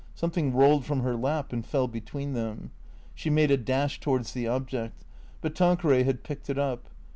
Something 0.15 0.51
rolled 0.51 0.83
from 0.83 1.01
her 1.01 1.15
lap 1.15 1.53
and 1.53 1.63
fell 1.63 1.87
between 1.87 2.33
them. 2.33 2.71
She 3.13 3.29
made 3.29 3.51
a 3.51 3.55
dash 3.55 3.99
towards 3.99 4.33
the 4.33 4.47
object. 4.47 5.05
But 5.41 5.53
Tanqueray 5.53 6.01
had 6.05 6.23
picked 6.23 6.49
it 6.49 6.57
up. 6.57 6.87